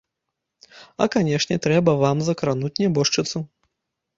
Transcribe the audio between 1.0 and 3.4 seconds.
А канешне трэба вам закрануць нябожчыцу?!